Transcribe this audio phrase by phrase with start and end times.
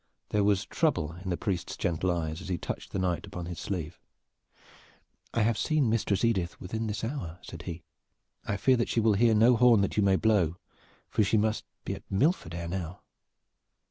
[0.29, 3.53] There was trouble in the priest's gentle eyes as he touched the Knight upon the
[3.53, 3.99] sleeve.
[5.31, 7.83] "I have seen Mistress Edith within this hour," said he.
[8.43, 10.57] "I fear that she will hear no horn that you may blow,
[11.11, 13.01] for she must be at Milford ere now."